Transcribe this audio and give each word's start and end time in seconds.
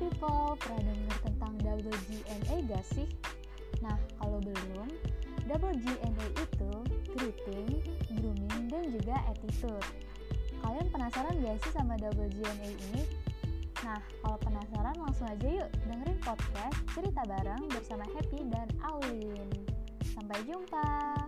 People 0.00 0.56
pernah 0.56 0.80
dengar 0.80 1.18
tentang 1.28 1.52
double 1.60 1.98
GNA 2.08 2.56
gak 2.72 2.84
sih? 2.96 3.04
Nah, 3.84 4.00
kalau 4.16 4.40
belum, 4.40 4.88
double 5.44 5.76
GNA 5.76 6.26
itu 6.40 6.72
greeting, 7.12 7.84
grooming, 8.16 8.64
dan 8.72 8.88
juga 8.96 9.20
attitude. 9.28 9.84
Kalian 10.64 10.88
penasaran 10.88 11.36
gak 11.44 11.60
sih 11.60 11.72
sama 11.76 12.00
double 12.00 12.32
GNA 12.32 12.68
ini? 12.72 13.04
Nah, 13.84 14.00
kalau 14.24 14.40
penasaran 14.40 14.96
langsung 14.96 15.28
aja 15.28 15.48
yuk 15.48 15.68
dengerin 15.84 16.16
podcast 16.24 16.76
Cerita 16.96 17.20
Bareng 17.28 17.68
bersama 17.68 18.08
Happy 18.16 18.40
dan 18.48 18.68
Aulin. 18.80 19.52
Sampai 20.16 20.40
jumpa! 20.48 21.19